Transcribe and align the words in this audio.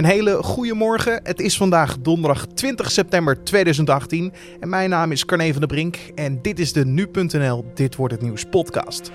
Een 0.00 0.06
hele 0.06 0.42
goede 0.42 0.74
morgen. 0.74 1.20
Het 1.22 1.40
is 1.40 1.56
vandaag 1.56 1.98
donderdag 1.98 2.46
20 2.46 2.90
september 2.90 3.44
2018 3.44 4.32
en 4.60 4.68
mijn 4.68 4.90
naam 4.90 5.12
is 5.12 5.24
Carne 5.24 5.50
van 5.50 5.58
der 5.60 5.68
Brink 5.68 5.96
en 6.14 6.42
dit 6.42 6.58
is 6.58 6.72
de 6.72 6.86
nu.nl 6.86 7.64
Dit 7.74 7.96
wordt 7.96 8.14
het 8.14 8.22
nieuws 8.22 8.44
podcast. 8.44 9.10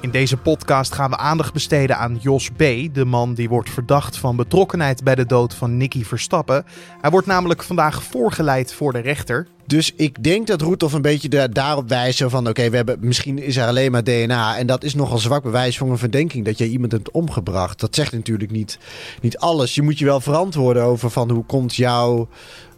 In 0.00 0.10
deze 0.10 0.36
podcast 0.36 0.92
gaan 0.92 1.10
we 1.10 1.16
aandacht 1.16 1.52
besteden 1.52 1.96
aan 1.96 2.18
Jos 2.20 2.50
B., 2.50 2.58
de 2.92 3.04
man 3.04 3.34
die 3.34 3.48
wordt 3.48 3.70
verdacht 3.70 4.16
van 4.16 4.36
betrokkenheid 4.36 5.04
bij 5.04 5.14
de 5.14 5.26
dood 5.26 5.54
van 5.54 5.76
Nicky 5.76 6.04
Verstappen. 6.04 6.64
Hij 7.00 7.10
wordt 7.10 7.26
namelijk 7.26 7.62
vandaag 7.62 8.02
voorgeleid 8.02 8.72
voor 8.72 8.92
de 8.92 8.98
rechter. 8.98 9.46
Dus 9.70 9.92
ik 9.96 10.22
denk 10.22 10.46
dat 10.46 10.60
Roethoff 10.60 10.94
een 10.94 11.02
beetje 11.02 11.48
daarop 11.48 11.88
wijst 11.88 12.22
van... 12.26 12.48
oké, 12.48 12.70
we 12.70 12.76
hebben 12.76 12.96
misschien 13.00 13.38
is 13.38 13.56
er 13.56 13.66
alleen 13.66 13.90
maar 13.90 14.04
DNA... 14.04 14.56
en 14.56 14.66
dat 14.66 14.84
is 14.84 14.94
nogal 14.94 15.18
zwak 15.18 15.42
bewijs 15.42 15.78
voor 15.78 15.90
een 15.90 15.98
verdenking... 15.98 16.44
dat 16.44 16.58
jij 16.58 16.66
iemand 16.66 16.92
hebt 16.92 17.10
omgebracht. 17.10 17.80
Dat 17.80 17.94
zegt 17.94 18.12
natuurlijk 18.12 18.50
niet, 18.50 18.78
niet 19.20 19.38
alles. 19.38 19.74
Je 19.74 19.82
moet 19.82 19.98
je 19.98 20.04
wel 20.04 20.20
verantwoorden 20.20 20.82
over 20.82 21.10
van 21.10 21.30
hoe 21.30 21.44
komt 21.44 21.76
jouw 21.76 22.28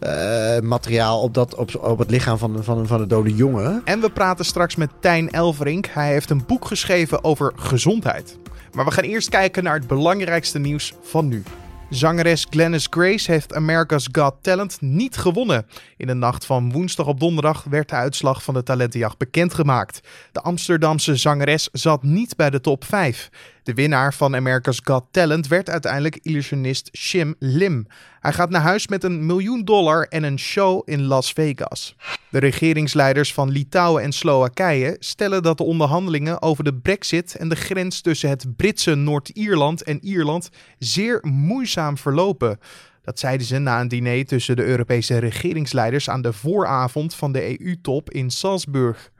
uh, 0.00 0.58
materiaal... 0.58 1.20
op, 1.20 1.34
dat, 1.34 1.54
op, 1.54 1.84
op 1.84 1.98
het 1.98 2.10
lichaam 2.10 2.38
van, 2.38 2.64
van, 2.64 2.86
van 2.86 2.98
de 2.98 3.06
dode 3.06 3.34
jongen. 3.34 3.82
En 3.84 4.00
we 4.00 4.10
praten 4.10 4.44
straks 4.44 4.76
met 4.76 4.90
Tijn 5.00 5.30
Elverink. 5.30 5.86
Hij 5.86 6.12
heeft 6.12 6.30
een 6.30 6.44
boek 6.46 6.66
geschreven 6.66 7.24
over 7.24 7.52
gezondheid. 7.56 8.38
Maar 8.72 8.84
we 8.84 8.90
gaan 8.90 9.04
eerst 9.04 9.28
kijken 9.28 9.64
naar 9.64 9.74
het 9.74 9.86
belangrijkste 9.86 10.58
nieuws 10.58 10.94
van 11.02 11.28
nu. 11.28 11.42
Zangeres 11.92 12.46
Glennis 12.50 12.86
Grace 12.90 13.30
heeft 13.30 13.54
America's 13.54 14.08
Got 14.12 14.34
Talent 14.40 14.80
niet 14.80 15.16
gewonnen. 15.16 15.66
In 15.96 16.06
de 16.06 16.14
nacht 16.14 16.46
van 16.46 16.72
woensdag 16.72 17.06
op 17.06 17.20
donderdag 17.20 17.64
werd 17.64 17.88
de 17.88 17.94
uitslag 17.94 18.42
van 18.42 18.54
de 18.54 18.62
talentenjacht 18.62 19.18
bekendgemaakt. 19.18 20.00
De 20.32 20.40
Amsterdamse 20.40 21.16
zangeres 21.16 21.68
zat 21.72 22.02
niet 22.02 22.36
bij 22.36 22.50
de 22.50 22.60
top 22.60 22.84
5. 22.84 23.30
De 23.62 23.74
winnaar 23.74 24.14
van 24.14 24.36
America's 24.36 24.80
Got 24.84 25.04
Talent 25.10 25.46
werd 25.46 25.70
uiteindelijk 25.70 26.18
illusionist 26.22 26.88
Shim 26.96 27.34
Lim. 27.38 27.86
Hij 28.20 28.32
gaat 28.32 28.50
naar 28.50 28.60
huis 28.60 28.88
met 28.88 29.04
een 29.04 29.26
miljoen 29.26 29.64
dollar 29.64 30.06
en 30.08 30.22
een 30.22 30.38
show 30.38 30.82
in 30.84 31.02
Las 31.02 31.32
Vegas. 31.32 31.96
De 32.30 32.38
regeringsleiders 32.38 33.34
van 33.34 33.50
Litouwen 33.50 34.02
en 34.02 34.12
Slowakije 34.12 34.96
stellen 34.98 35.42
dat 35.42 35.58
de 35.58 35.64
onderhandelingen 35.64 36.42
over 36.42 36.64
de 36.64 36.74
brexit 36.74 37.36
en 37.36 37.48
de 37.48 37.56
grens 37.56 38.00
tussen 38.00 38.28
het 38.28 38.56
Britse 38.56 38.94
Noord-Ierland 38.94 39.82
en 39.82 40.04
Ierland 40.04 40.50
zeer 40.78 41.18
moeizaam 41.22 41.98
verlopen. 41.98 42.58
Dat 43.02 43.18
zeiden 43.18 43.46
ze 43.46 43.58
na 43.58 43.80
een 43.80 43.88
diner 43.88 44.24
tussen 44.24 44.56
de 44.56 44.64
Europese 44.64 45.18
regeringsleiders 45.18 46.10
aan 46.10 46.22
de 46.22 46.32
vooravond 46.32 47.14
van 47.14 47.32
de 47.32 47.60
EU-top 47.60 48.10
in 48.10 48.30
Salzburg. 48.30 49.11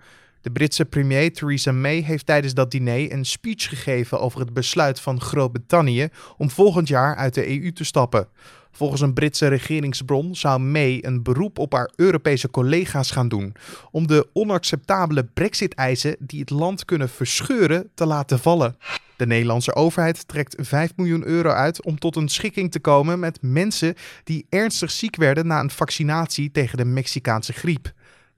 De 0.42 0.50
Britse 0.50 0.84
premier 0.84 1.32
Theresa 1.32 1.72
May 1.72 2.00
heeft 2.00 2.26
tijdens 2.26 2.54
dat 2.54 2.70
diner 2.70 3.12
een 3.12 3.24
speech 3.24 3.68
gegeven 3.68 4.20
over 4.20 4.40
het 4.40 4.52
besluit 4.52 5.00
van 5.00 5.20
Groot-Brittannië 5.20 6.08
om 6.36 6.50
volgend 6.50 6.88
jaar 6.88 7.16
uit 7.16 7.34
de 7.34 7.62
EU 7.62 7.72
te 7.72 7.84
stappen. 7.84 8.28
Volgens 8.70 9.00
een 9.00 9.12
Britse 9.12 9.46
regeringsbron 9.46 10.36
zou 10.36 10.60
May 10.60 10.98
een 11.02 11.22
beroep 11.22 11.58
op 11.58 11.72
haar 11.72 11.90
Europese 11.96 12.50
collega's 12.50 13.10
gaan 13.10 13.28
doen 13.28 13.54
om 13.90 14.06
de 14.06 14.28
onacceptabele 14.32 15.24
Brexit-eisen 15.24 16.16
die 16.18 16.40
het 16.40 16.50
land 16.50 16.84
kunnen 16.84 17.08
verscheuren 17.08 17.90
te 17.94 18.06
laten 18.06 18.38
vallen. 18.38 18.76
De 19.16 19.26
Nederlandse 19.26 19.74
overheid 19.74 20.28
trekt 20.28 20.54
5 20.58 20.92
miljoen 20.96 21.26
euro 21.26 21.50
uit 21.50 21.84
om 21.84 21.98
tot 21.98 22.16
een 22.16 22.28
schikking 22.28 22.70
te 22.70 22.80
komen 22.80 23.18
met 23.18 23.38
mensen 23.42 23.94
die 24.24 24.46
ernstig 24.48 24.90
ziek 24.90 25.16
werden 25.16 25.46
na 25.46 25.60
een 25.60 25.70
vaccinatie 25.70 26.50
tegen 26.50 26.78
de 26.78 26.84
Mexicaanse 26.84 27.52
griep. 27.52 27.92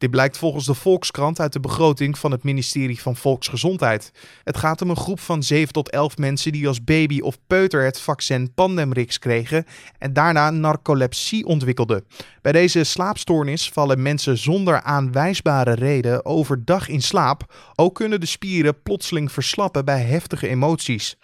Dit 0.05 0.13
blijkt 0.13 0.39
volgens 0.39 0.67
de 0.67 0.75
Volkskrant 0.75 1.41
uit 1.41 1.53
de 1.53 1.61
begroting 1.61 2.19
van 2.19 2.31
het 2.31 2.43
ministerie 2.43 3.01
van 3.01 3.17
Volksgezondheid. 3.17 4.13
Het 4.43 4.57
gaat 4.57 4.83
om 4.83 4.91
een 4.91 4.97
groep 4.97 5.21
van 5.21 5.43
7 5.43 5.73
tot 5.73 5.91
11 5.91 6.17
mensen 6.17 6.53
die 6.53 6.69
als 6.69 6.85
baby 6.85 7.21
of 7.21 7.39
peuter 7.47 7.85
het 7.85 8.01
vaccin 8.01 8.55
Pandemrix 8.55 9.19
kregen 9.19 9.67
en 9.99 10.13
daarna 10.13 10.51
narcolepsie 10.51 11.47
ontwikkelden. 11.47 12.05
Bij 12.43 12.53
deze 12.53 12.85
slaapstoornis 12.85 13.69
vallen 13.69 14.03
mensen 14.03 14.39
zonder 14.39 14.83
aanwijsbare 14.83 15.75
reden 15.75 16.25
overdag 16.25 16.89
in 16.89 17.03
slaap. 17.03 17.55
Ook 17.75 17.95
kunnen 17.95 18.21
de 18.21 18.27
spieren 18.27 18.83
plotseling 18.83 19.33
verslappen 19.33 19.85
bij 19.85 20.01
heftige 20.01 20.49
emoties. 20.49 21.17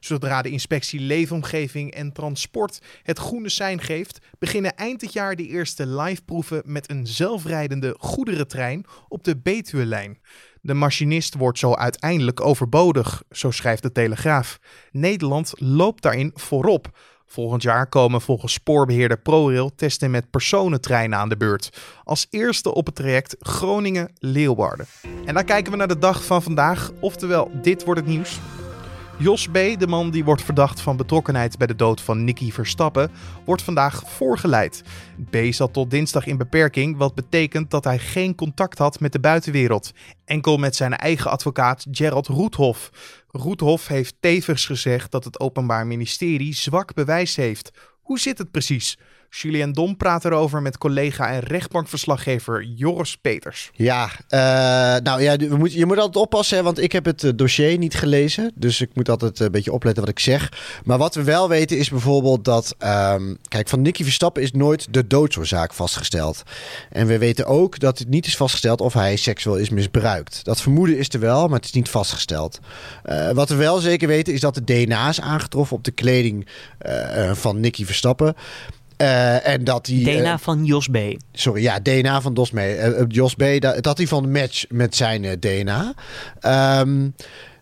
Zodra 0.00 0.42
de 0.42 0.50
inspectie 0.50 1.00
Leefomgeving 1.00 1.92
en 1.92 2.12
Transport 2.12 2.80
het 3.02 3.18
groene 3.18 3.48
sein 3.48 3.80
geeft, 3.80 4.18
beginnen 4.38 4.76
eind 4.76 5.00
dit 5.00 5.12
jaar 5.12 5.36
de 5.36 5.46
eerste 5.46 5.86
liveproeven 5.86 6.62
met 6.64 6.90
een 6.90 7.06
zelfrijdende 7.06 7.96
goederentrein 7.98 8.84
op 9.08 9.24
de 9.24 9.36
Betuwe-lijn. 9.36 10.18
De 10.60 10.74
machinist 10.74 11.34
wordt 11.34 11.58
zo 11.58 11.74
uiteindelijk 11.74 12.40
overbodig, 12.40 13.22
zo 13.30 13.50
schrijft 13.50 13.82
de 13.82 13.92
Telegraaf. 13.92 14.58
Nederland 14.90 15.52
loopt 15.56 16.02
daarin 16.02 16.30
voorop. 16.34 16.90
Volgend 17.26 17.62
jaar 17.62 17.88
komen 17.88 18.20
volgens 18.20 18.52
spoorbeheerder 18.52 19.18
ProRail 19.18 19.74
testen 19.74 20.10
met 20.10 20.30
personentreinen 20.30 21.18
aan 21.18 21.28
de 21.28 21.36
beurt. 21.36 21.78
Als 22.04 22.26
eerste 22.30 22.74
op 22.74 22.86
het 22.86 22.94
traject 22.94 23.36
Groningen-Leeuwarden. 23.38 24.86
En 25.24 25.34
dan 25.34 25.44
kijken 25.44 25.72
we 25.72 25.78
naar 25.78 25.88
de 25.88 25.98
dag 25.98 26.24
van 26.24 26.42
vandaag, 26.42 26.92
oftewel 27.00 27.50
dit 27.62 27.84
wordt 27.84 28.00
het 28.00 28.08
nieuws. 28.08 28.38
Jos 29.20 29.46
B., 29.48 29.52
de 29.52 29.86
man 29.86 30.10
die 30.10 30.24
wordt 30.24 30.42
verdacht 30.42 30.80
van 30.80 30.96
betrokkenheid 30.96 31.58
bij 31.58 31.66
de 31.66 31.74
dood 31.74 32.00
van 32.00 32.24
Nicky 32.24 32.52
Verstappen, 32.52 33.10
wordt 33.44 33.62
vandaag 33.62 34.02
voorgeleid. 34.06 34.82
B. 35.30 35.36
zat 35.50 35.72
tot 35.72 35.90
dinsdag 35.90 36.26
in 36.26 36.36
beperking, 36.36 36.96
wat 36.96 37.14
betekent 37.14 37.70
dat 37.70 37.84
hij 37.84 37.98
geen 37.98 38.34
contact 38.34 38.78
had 38.78 39.00
met 39.00 39.12
de 39.12 39.20
buitenwereld. 39.20 39.92
Enkel 40.24 40.56
met 40.56 40.76
zijn 40.76 40.96
eigen 40.96 41.30
advocaat 41.30 41.86
Gerald 41.90 42.26
Roethoff. 42.26 42.90
Roethoff 43.28 43.88
heeft 43.88 44.16
tevens 44.20 44.66
gezegd 44.66 45.10
dat 45.10 45.24
het 45.24 45.40
Openbaar 45.40 45.86
Ministerie 45.86 46.54
zwak 46.54 46.94
bewijs 46.94 47.36
heeft. 47.36 47.70
Hoe 48.00 48.18
zit 48.18 48.38
het 48.38 48.50
precies? 48.50 48.98
Julien 49.30 49.72
Dom 49.72 49.96
praat 49.96 50.24
erover 50.24 50.62
met 50.62 50.78
collega 50.78 51.30
en 51.30 51.40
rechtbankverslaggever 51.40 52.64
Joris 52.64 53.16
Peters. 53.16 53.70
Ja, 53.72 54.04
uh, 54.04 54.40
nou 55.02 55.22
ja, 55.22 55.36
we 55.36 55.56
moet, 55.56 55.72
je 55.72 55.86
moet 55.86 55.98
altijd 55.98 56.24
oppassen, 56.24 56.64
want 56.64 56.80
ik 56.80 56.92
heb 56.92 57.04
het 57.04 57.24
eh, 57.24 57.30
dossier 57.34 57.78
niet 57.78 57.94
gelezen. 57.94 58.52
Dus 58.54 58.80
ik 58.80 58.90
moet 58.94 59.08
altijd 59.08 59.40
een 59.40 59.50
beetje 59.50 59.72
opletten 59.72 60.02
wat 60.02 60.12
ik 60.12 60.18
zeg. 60.18 60.52
Maar 60.84 60.98
wat 60.98 61.14
we 61.14 61.22
wel 61.22 61.48
weten 61.48 61.78
is 61.78 61.90
bijvoorbeeld 61.90 62.44
dat... 62.44 62.74
Um, 62.78 63.38
kijk, 63.48 63.68
van 63.68 63.82
Nicky 63.82 64.02
Verstappen 64.02 64.42
is 64.42 64.52
nooit 64.52 64.86
de 64.90 65.06
doodsoorzaak 65.06 65.72
vastgesteld. 65.72 66.42
En 66.90 67.06
we 67.06 67.18
weten 67.18 67.46
ook 67.46 67.78
dat 67.78 67.98
het 67.98 68.08
niet 68.08 68.26
is 68.26 68.36
vastgesteld 68.36 68.80
of 68.80 68.92
hij 68.92 69.16
seksueel 69.16 69.56
is 69.56 69.70
misbruikt. 69.70 70.44
Dat 70.44 70.60
vermoeden 70.60 70.98
is 70.98 71.08
er 71.08 71.20
wel, 71.20 71.46
maar 71.46 71.56
het 71.56 71.64
is 71.64 71.72
niet 71.72 71.88
vastgesteld. 71.88 72.58
Wat 73.32 73.48
we 73.48 73.54
wel 73.54 73.78
zeker 73.78 74.08
weten 74.08 74.32
is 74.32 74.40
dat 74.40 74.54
de 74.54 74.64
DNA 74.64 75.08
is 75.08 75.20
aangetroffen 75.20 75.76
op 75.76 75.84
de 75.84 75.90
kleding 75.90 76.46
van 77.32 77.60
Nicky 77.60 77.84
Verstappen... 77.84 78.34
Uh, 79.02 79.46
en 79.46 79.64
dat 79.64 79.84
die, 79.84 80.04
DNA 80.04 80.32
uh, 80.32 80.38
van 80.38 80.64
Jos 80.64 80.88
B. 80.88 80.96
Sorry, 81.32 81.62
ja, 81.62 81.80
DNA 81.80 82.20
van 82.20 82.34
Dos 82.34 82.50
B. 82.50 82.56
Uh, 82.56 83.02
Jos 83.08 83.34
B, 83.34 83.44
dat, 83.58 83.82
dat 83.82 83.96
hij 83.96 84.06
van 84.06 84.30
match 84.30 84.64
met 84.68 84.96
zijn 84.96 85.40
DNA. 85.40 85.94
Um, 86.80 87.14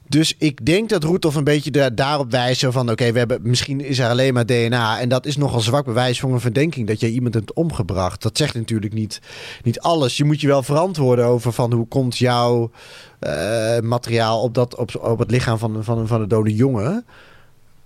dus 0.08 0.34
ik 0.38 0.66
denk 0.66 0.88
dat 0.88 1.04
Roethoff 1.04 1.36
een 1.36 1.44
beetje 1.44 1.70
de, 1.70 1.94
daarop 1.94 2.30
wijst 2.30 2.64
van... 2.68 2.90
oké, 2.90 3.12
we 3.12 3.18
hebben 3.18 3.40
misschien 3.42 3.80
is 3.80 3.98
er 3.98 4.08
alleen 4.08 4.34
maar 4.34 4.46
DNA... 4.46 5.00
en 5.00 5.08
dat 5.08 5.26
is 5.26 5.36
nogal 5.36 5.60
zwak 5.60 5.84
bewijs 5.84 6.20
voor 6.20 6.32
een 6.32 6.40
verdenking... 6.40 6.86
dat 6.86 7.00
jij 7.00 7.10
iemand 7.10 7.34
hebt 7.34 7.52
omgebracht. 7.52 8.22
Dat 8.22 8.36
zegt 8.36 8.54
natuurlijk 8.54 8.92
niet, 8.92 9.20
niet 9.62 9.80
alles. 9.80 10.16
Je 10.16 10.24
moet 10.24 10.40
je 10.40 10.46
wel 10.46 10.62
verantwoorden 10.62 11.24
over 11.24 11.52
van... 11.52 11.72
hoe 11.72 11.86
komt 11.86 12.18
jouw 12.18 12.70
materiaal 13.82 14.42
op, 14.42 14.54
dat, 14.54 14.76
op, 14.76 14.96
op 15.00 15.18
het 15.18 15.30
lichaam 15.30 15.58
van, 15.58 15.84
van, 15.84 16.06
van 16.06 16.20
de 16.20 16.26
dode 16.26 16.54
jongen... 16.54 17.04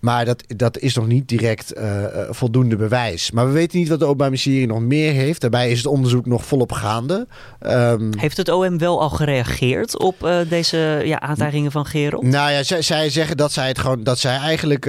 Maar 0.00 0.24
dat, 0.24 0.44
dat 0.56 0.78
is 0.78 0.94
nog 0.94 1.06
niet 1.06 1.28
direct 1.28 1.76
uh, 1.76 2.04
voldoende 2.30 2.76
bewijs. 2.76 3.30
Maar 3.30 3.46
we 3.46 3.52
weten 3.52 3.78
niet 3.78 3.88
wat 3.88 3.98
de 3.98 4.04
Openbaar 4.04 4.28
Ministerie 4.28 4.66
nog 4.66 4.80
meer 4.80 5.12
heeft. 5.12 5.40
Daarbij 5.40 5.70
is 5.70 5.76
het 5.76 5.86
onderzoek 5.86 6.26
nog 6.26 6.44
volop 6.44 6.72
gaande. 6.72 7.26
Um, 7.66 8.10
heeft 8.18 8.36
het 8.36 8.48
OM 8.48 8.78
wel 8.78 9.00
al 9.00 9.10
gereageerd 9.10 9.98
op 9.98 10.24
uh, 10.24 10.38
deze 10.48 11.02
ja, 11.04 11.20
aantijgingen 11.20 11.72
van 11.72 11.86
Gerald? 11.86 12.22
Nou 12.22 12.50
ja, 12.50 12.62
zij, 12.62 12.82
zij, 12.82 13.10
zeggen 13.10 13.36
dat 13.36 13.52
zij 13.52 13.68
het 13.68 13.78
gewoon 13.78 14.02
dat 14.02 14.18
zij 14.18 14.36
eigenlijk 14.36 14.84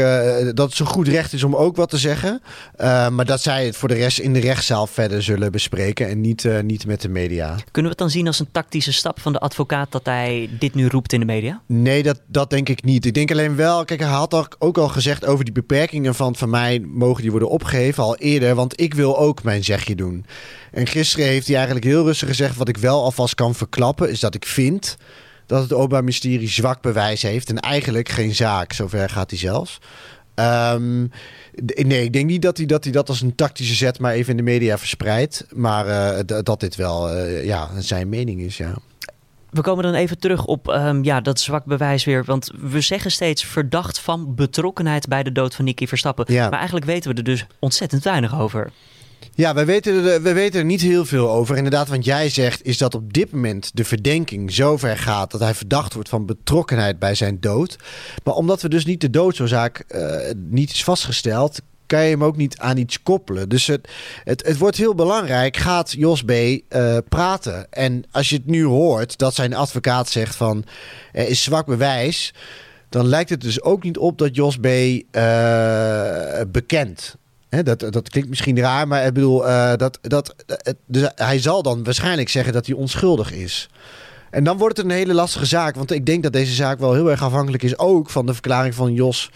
dat 0.56 0.68
het 0.68 0.74
zo 0.74 0.86
goed 0.86 1.08
recht 1.08 1.34
is 1.34 1.44
om 1.44 1.56
ook 1.56 1.76
wat 1.76 1.90
te 1.90 1.98
zeggen. 1.98 2.42
maar 3.12 3.26
dat 3.26 3.42
zij 3.42 3.66
het 3.66 3.78
voor 3.78 3.88
de 3.88 3.96
rest 3.96 4.20
in 4.20 4.34
de 4.34 4.40
rechtszaal 4.40 4.88
verder 4.88 5.24
zullen 5.24 5.52
bespreken 5.52 6.10
en 6.10 6.22
niet, 6.22 6.48
niet 6.64 6.86
met 6.86 7.02
de 7.02 7.10
media. 7.10 7.56
Kunnen 7.56 7.92
we 7.92 7.98
het 7.98 7.98
dan 7.98 8.10
zien 8.10 8.28
als 8.28 8.40
een 8.40 8.52
tactische 8.52 8.94
stap 8.94 9.20
van 9.20 9.34
de 9.34 9.40
advocaat 9.40 9.92
dat 9.92 10.06
hij 10.06 10.50
dit 10.60 10.76
nu 10.76 10.88
roept 10.88 11.14
in 11.14 11.20
de 11.20 11.26
media? 11.26 11.62
Nee, 11.66 12.04
dat, 12.04 12.22
dat 12.28 12.50
denk 12.50 12.70
ik 12.70 12.84
niet. 12.84 13.06
Ik 13.06 13.14
denk 13.14 13.32
alleen 13.32 13.56
wel, 13.56 13.86
kijk, 13.86 14.00
hij 14.00 14.10
had 14.10 14.56
ook 14.60 14.78
al 14.78 14.88
gezegd 14.88 15.01
gezegd 15.02 15.26
over 15.26 15.46
die 15.46 15.54
beperkingen 15.54 16.16
van 16.16 16.36
van 16.36 16.50
mij 16.50 16.80
mogen 16.80 17.22
die 17.22 17.32
worden 17.32 17.50
opgegeven 17.50 18.04
al 18.04 18.18
eerder, 18.18 18.56
want 18.56 18.82
ik 18.82 18.94
wil 18.94 19.18
ook 19.18 19.44
mijn 19.44 19.64
zegje 19.64 19.96
doen. 19.96 20.26
En 20.72 20.88
gisteren 20.88 21.26
heeft 21.26 21.48
hij 21.48 21.56
eigenlijk 21.56 21.86
heel 21.86 22.04
rustig 22.04 22.28
gezegd 22.28 22.56
wat 22.56 22.68
ik 22.68 22.78
wel 22.78 23.04
alvast 23.04 23.36
kan 23.36 23.56
verklappen 23.56 24.10
is 24.10 24.20
dat 24.20 24.36
ik 24.36 24.46
vind 24.46 24.98
dat 25.46 25.62
het 25.62 25.74
Openbaar 25.74 26.04
Ministerie 26.04 26.50
zwak 26.50 26.82
bewijs 26.82 27.22
heeft 27.22 27.50
en 27.50 27.60
eigenlijk 27.60 28.10
geen 28.10 28.36
zaak. 28.36 28.74
Zover 28.74 29.10
gaat 29.10 29.30
hij 29.30 29.40
zelfs. 29.40 29.80
Um, 30.36 31.12
nee, 31.76 32.04
ik 32.04 32.14
denk 32.14 32.26
niet 32.26 32.42
dat 32.42 32.58
hij, 32.58 32.66
dat 32.66 32.84
hij 32.84 32.94
dat 32.94 33.10
als 33.10 33.22
een 33.22 33.36
tactische 33.36 33.76
zet 33.76 34.00
maar 34.00 34.14
even 34.14 34.32
in 34.32 34.38
de 34.38 34.44
media 34.44 34.78
verspreidt. 34.78 35.46
Maar 35.56 35.88
uh, 35.88 36.40
dat 36.44 36.60
dit 36.60 36.76
wel 36.76 37.16
uh, 37.16 37.46
ja, 37.46 37.70
zijn 37.80 38.10
mening 38.10 38.42
is, 38.42 38.58
ja. 38.58 38.74
We 39.52 39.62
komen 39.62 39.84
dan 39.84 39.94
even 39.94 40.20
terug 40.20 40.46
op 40.46 40.68
ehm, 40.70 41.04
ja, 41.04 41.22
dat 41.22 41.40
zwak 41.40 41.66
bewijs 41.66 42.04
weer. 42.04 42.24
Want 42.26 42.52
we 42.62 42.82
zeggen 42.82 43.12
steeds 43.12 43.44
verdacht 43.44 44.00
van 44.00 44.36
betrokkenheid 44.36 45.08
bij 45.08 45.24
de 45.24 45.32
dood 45.32 45.56
van 45.56 45.66
Nicky 45.66 45.88
Verstappen. 45.88 46.26
Ja. 46.28 46.44
Maar 46.44 46.58
eigenlijk 46.58 46.86
weten 46.86 47.12
we 47.12 47.18
er 47.18 47.24
dus 47.24 47.46
ontzettend 47.60 48.04
weinig 48.04 48.40
over. 48.40 48.72
Ja, 49.36 49.54
we 49.54 49.66
weten, 49.66 50.06
er, 50.06 50.22
we 50.22 50.34
weten 50.34 50.60
er 50.60 50.66
niet 50.66 50.82
heel 50.82 51.06
veel 51.06 51.30
over. 51.30 51.58
Inderdaad, 51.58 51.88
wat 51.88 52.06
jij 52.06 52.30
zegt 52.30 52.66
is 52.66 52.78
dat 52.78 52.96
op 52.96 53.14
dit 53.14 53.32
moment 53.32 53.72
de 53.74 53.86
verdenking 53.86 54.52
zo 54.54 54.78
ver 54.78 54.98
gaat 54.98 55.32
dat 55.32 55.40
hij 55.40 55.54
verdacht 55.54 55.94
wordt 55.94 56.10
van 56.10 56.26
betrokkenheid 56.26 57.00
bij 57.00 57.16
zijn 57.16 57.40
dood. 57.40 57.78
Maar 58.24 58.34
omdat 58.34 58.62
we 58.62 58.70
dus 58.70 58.86
niet 58.86 59.02
de 59.02 59.10
doodsoorzaak 59.10 59.80
eh, 59.80 60.34
niet 60.36 60.72
is 60.72 60.84
vastgesteld, 60.84 61.62
kan 61.92 62.04
je 62.04 62.10
hem 62.10 62.24
ook 62.24 62.38
niet 62.38 62.58
aan 62.58 62.78
iets 62.78 63.04
koppelen. 63.04 63.50
Dus 63.50 63.68
het, 63.68 63.90
het, 64.24 64.46
het 64.46 64.58
wordt 64.58 64.78
heel 64.78 64.96
belangrijk. 64.96 65.58
Gaat 65.58 65.92
Jos 65.92 66.24
B. 66.24 66.32
eh, 66.32 66.98
praten? 67.10 67.72
En 67.72 68.04
als 68.12 68.30
je 68.30 68.36
het 68.36 68.46
nu 68.46 68.64
hoort 68.64 69.18
dat 69.18 69.34
zijn 69.36 69.54
advocaat 69.54 70.10
zegt 70.10 70.36
van 70.36 70.64
er 71.12 71.28
is 71.28 71.44
zwak 71.44 71.66
bewijs. 71.66 72.34
Dan 72.90 73.08
lijkt 73.08 73.30
het 73.30 73.42
dus 73.42 73.62
ook 73.62 73.84
niet 73.84 73.98
op 73.98 74.18
dat 74.18 74.36
Jos 74.36 74.58
B. 74.58 74.66
eh, 74.66 76.42
bekend. 76.48 77.16
Hè, 77.50 77.64
dat, 77.64 77.80
dat 77.80 78.10
klinkt 78.10 78.30
misschien 78.30 78.60
raar, 78.60 78.88
maar 78.88 79.06
ik 79.06 79.14
bedoel, 79.14 79.48
eh, 79.48 79.76
dat, 79.76 80.00
dat, 80.02 80.36
dus 80.86 81.10
hij 81.16 81.40
zal 81.40 81.64
dan 81.64 81.84
waarschijnlijk 81.84 82.30
zeggen 82.30 82.54
dat 82.54 82.66
hij 82.66 82.76
onschuldig 82.76 83.32
is. 83.32 83.70
En 84.30 84.44
dan 84.44 84.58
wordt 84.58 84.78
het 84.78 84.86
een 84.86 84.92
hele 84.92 85.14
lastige 85.14 85.46
zaak. 85.46 85.76
Want 85.76 85.92
ik 85.92 86.06
denk 86.06 86.24
dat 86.24 86.34
deze 86.34 86.54
zaak 86.54 86.80
wel 86.80 86.94
heel 86.94 87.12
erg 87.12 87.24
afhankelijk 87.24 87.64
is 87.64 87.78
ook 87.78 88.10
van 88.10 88.26
de 88.26 88.34
verklaring 88.34 88.76
van 88.76 88.94
Jos, 88.94 89.30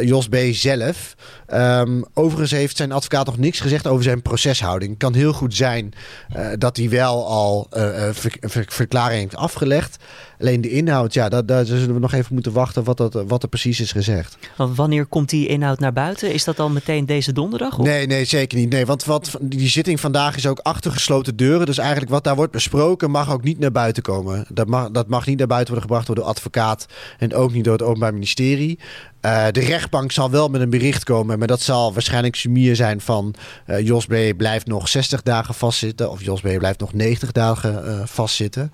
Jos 0.00 0.28
B. 0.28 0.36
zelf. 0.50 1.14
Ehm, 1.52 2.02
overigens 2.14 2.50
heeft 2.50 2.76
zijn 2.76 2.92
advocaat 2.92 3.26
nog 3.26 3.38
niks 3.38 3.60
gezegd 3.60 3.86
over 3.86 4.02
zijn 4.02 4.22
proceshouding. 4.22 4.90
Het 4.90 5.00
kan 5.00 5.14
heel 5.14 5.32
goed 5.32 5.54
zijn 5.54 5.92
eh, 6.32 6.46
dat 6.58 6.76
hij 6.76 6.88
wel 6.88 7.26
al 7.26 7.66
ver- 7.70 8.36
ver- 8.40 8.64
verklaring 8.68 9.20
heeft 9.20 9.36
afgelegd. 9.36 9.96
Alleen 10.40 10.60
de 10.60 10.70
inhoud, 10.70 11.14
ja, 11.14 11.28
daar, 11.28 11.46
daar 11.46 11.64
zullen 11.64 11.94
we 11.94 12.00
nog 12.00 12.12
even 12.12 12.34
moeten 12.34 12.52
wachten 12.52 12.84
wat, 12.84 12.96
dat, 12.96 13.24
wat 13.26 13.42
er 13.42 13.48
precies 13.48 13.80
is 13.80 13.92
gezegd. 13.92 14.36
Wanneer 14.56 15.06
komt 15.06 15.28
die 15.28 15.46
inhoud 15.46 15.78
naar 15.78 15.92
buiten? 15.92 16.32
Is 16.32 16.44
dat 16.44 16.58
al 16.58 16.70
meteen 16.70 17.06
deze 17.06 17.32
donderdag? 17.32 17.78
Of? 17.78 17.86
Nee, 17.86 18.06
nee, 18.06 18.24
zeker 18.24 18.58
niet. 18.58 18.70
Nee, 18.70 18.86
want 18.86 19.04
wat, 19.04 19.36
die 19.40 19.68
zitting 19.68 20.00
vandaag 20.00 20.36
is 20.36 20.46
ook 20.46 20.58
achter 20.58 20.92
gesloten 20.92 21.36
deuren. 21.36 21.66
Dus 21.66 21.78
eigenlijk 21.78 22.10
wat 22.10 22.24
daar 22.24 22.36
wordt 22.36 22.52
besproken 22.52 23.10
mag 23.10 23.32
ook 23.32 23.42
niet 23.42 23.58
naar 23.58 23.72
buiten 23.72 24.02
komen. 24.02 24.46
Dat 24.48 24.68
mag, 24.68 24.90
dat 24.90 25.08
mag 25.08 25.26
niet 25.26 25.38
naar 25.38 25.46
buiten 25.46 25.72
worden 25.74 25.90
gebracht 25.90 26.06
door 26.06 26.24
de 26.24 26.30
advocaat 26.30 26.86
en 27.18 27.34
ook 27.34 27.52
niet 27.52 27.64
door 27.64 27.72
het 27.72 27.82
Openbaar 27.82 28.12
Ministerie. 28.12 28.78
Eh, 29.22 29.46
de 29.50 29.60
rechtbank 29.60 30.12
zal 30.12 30.30
wel 30.30 30.48
met 30.48 30.60
een 30.60 30.70
bericht 30.70 31.04
komen, 31.04 31.38
maar 31.38 31.48
dat 31.48 31.60
zal 31.60 31.92
waarschijnlijk 31.92 32.36
sumier 32.36 32.76
zijn 32.76 33.00
van 33.00 33.34
eh, 33.66 33.86
Jos 33.86 34.06
B. 34.06 34.14
blijft 34.36 34.66
nog 34.66 34.88
60 34.88 35.22
dagen 35.22 35.54
vastzitten 35.54 36.10
of 36.10 36.24
Jos 36.24 36.40
B. 36.40 36.58
blijft 36.58 36.80
nog 36.80 36.92
90 36.92 37.32
dagen 37.32 37.86
eh, 37.86 38.06
vastzitten. 38.06 38.72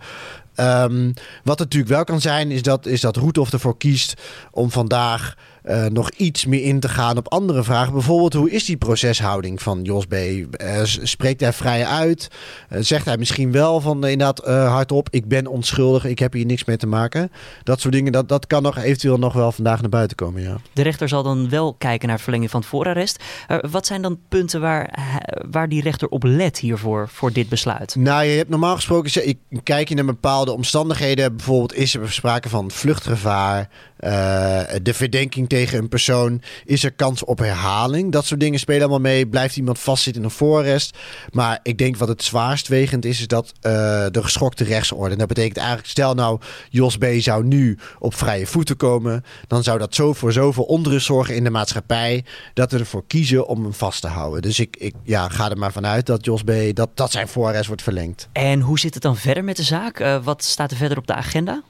Ehm, 0.58 1.12
wat 1.44 1.58
natuurlijk 1.58 1.93
wel 1.93 2.05
kan 2.05 2.20
zijn, 2.20 2.50
is 2.50 2.62
dat, 2.62 2.87
is 2.87 3.00
dat 3.00 3.16
Roethoff 3.16 3.52
ervoor 3.52 3.76
kiest 3.78 4.14
om 4.50 4.70
vandaag 4.70 5.34
eh, 5.62 5.87
nog 5.87 6.10
iets 6.10 6.46
meer 6.46 6.62
in 6.62 6.81
te 6.81 6.88
gaan 6.88 7.16
op 7.16 7.28
andere 7.28 7.62
vragen. 7.64 7.93
Bijvoorbeeld, 7.93 8.32
hoe 8.34 8.50
is 8.50 8.64
die 8.64 8.76
proceshouding 8.76 9.62
van 9.62 9.82
Jos 9.82 10.06
B? 10.06 10.12
Eh, 10.12 10.81
spreekt 10.84 11.40
hij 11.40 11.52
vrij 11.52 11.84
uit? 11.87 12.28
Eh, 12.69 12.78
zegt 12.82 13.05
hij 13.05 13.16
misschien 13.16 13.52
wel 13.52 13.81
van 13.81 14.06
inderdaad 14.06 14.44
hardop, 14.46 15.08
ik 15.10 15.28
ben 15.28 15.46
onschuldig, 15.46 16.05
ik 16.05 16.19
heb 16.19 16.32
hier 16.32 16.46
niks 16.46 16.64
mee 16.64 16.76
te 16.76 16.87
maken. 16.87 17.31
Dat 17.62 17.81
soort 17.81 17.94
dingen, 17.94 18.12
dat, 18.12 18.28
dat 18.28 18.46
kan 18.46 18.62
nog 18.62 18.76
eventueel 18.78 19.19
nog 19.19 19.32
wel 19.32 19.52
vandaag 19.52 19.81
naar 19.81 19.90
buiten 19.90 20.16
komen, 20.16 20.43
ja. 20.43 20.56
De 20.72 20.82
rechter 20.82 21.08
zal 21.08 21.22
dan 21.22 21.49
wel 21.49 21.75
kijken 21.75 22.08
naar 22.08 22.20
verlenging 22.20 22.50
van 22.50 22.61
het 22.61 22.69
voorarrest. 22.69 23.22
Wat 23.70 23.87
zijn 23.87 24.02
dan 24.02 24.19
punten 24.28 24.61
waar, 24.61 24.99
waar 25.50 25.69
die 25.69 25.82
rechter 25.82 26.08
op 26.08 26.22
let 26.22 26.58
hiervoor, 26.58 27.08
voor 27.12 27.32
dit 27.32 27.49
besluit? 27.49 27.94
Nou, 27.94 28.25
je 28.25 28.37
hebt 28.37 28.49
normaal 28.50 28.75
gesproken, 28.75 29.28
ik- 29.28 29.38
kijk 29.62 29.88
je 29.88 29.94
naar 29.94 30.04
bepaalde 30.04 30.47
omstandigheden. 30.52 31.36
Bijvoorbeeld 31.36 31.74
is 31.74 31.94
er 31.94 32.12
sprake 32.12 32.48
van 32.48 32.70
vluchtgevaar, 32.70 33.68
eh, 33.96 34.10
de 34.82 34.94
verdenking 34.94 35.48
tegen 35.48 35.78
een 35.78 35.88
persoon, 35.88 36.42
is 36.64 36.84
er 36.84 36.92
kans 36.92 37.24
op 37.24 37.38
herhaling. 37.38 38.12
Dat 38.12 38.24
soort 38.24 38.40
dingen 38.40 38.58
spelen 38.58 38.80
allemaal 38.80 39.00
mee. 39.00 39.26
Blijft 39.26 39.56
iemand 39.56 39.78
vastzitten 39.78 40.22
in 40.22 40.28
een 40.28 40.34
voorarrest. 40.34 40.96
Maar 41.32 41.60
ik 41.62 41.78
denk 41.78 41.96
wat 41.96 42.08
het 42.08 42.22
zwaarst 42.22 42.68
wegend 42.68 43.04
is, 43.04 43.20
is 43.20 43.26
dat 43.26 43.52
eh, 43.60 43.72
de 44.10 44.22
geschokte 44.22 44.64
rechtsorde. 44.64 45.16
Dat 45.16 45.28
betekent 45.28 45.56
eigenlijk, 45.56 45.88
stel 45.88 46.14
nou, 46.14 46.40
Jos 46.70 46.96
B. 46.96 47.04
zou 47.18 47.44
nu 47.44 47.78
op 47.98 48.14
vrije 48.14 48.46
voeten 48.46 48.76
komen, 48.76 49.24
dan 49.46 49.62
zou 49.62 49.78
dat 49.78 49.94
zo 49.94 50.12
voor 50.12 50.32
zoveel 50.32 50.64
onrust 50.64 51.06
zorgen 51.06 51.34
in 51.34 51.44
de 51.44 51.50
maatschappij, 51.50 52.24
dat 52.54 52.72
we 52.72 52.78
ervoor 52.78 53.06
kiezen 53.06 53.46
om 53.46 53.62
hem 53.62 53.74
vast 53.74 54.00
te 54.00 54.08
houden. 54.08 54.42
Dus 54.42 54.60
ik, 54.60 54.76
ik 54.78 54.94
ja, 55.02 55.28
ga 55.28 55.50
er 55.50 55.58
maar 55.58 55.72
vanuit 55.72 56.06
dat 56.06 56.24
Jos 56.24 56.42
B. 56.42 56.52
dat, 56.72 56.90
dat 56.94 57.10
zijn 57.10 57.28
voorarrest 57.28 57.66
wordt 57.66 57.82
verlengd. 57.82 58.28
En 58.32 58.60
hoe 58.60 58.78
zit 58.78 58.94
het 58.94 59.02
dan 59.02 59.16
verder 59.16 59.44
met 59.44 59.56
de 59.56 59.62
zaak? 59.62 60.00
Eh, 60.00 60.24
wat 60.24 60.38
staat 60.44 60.70
er 60.70 60.76
verder 60.76 60.99
op 60.99 61.06
de 61.06 61.14
agenda? 61.14 61.62